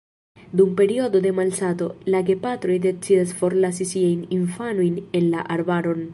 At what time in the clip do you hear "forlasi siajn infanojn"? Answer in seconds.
3.43-5.01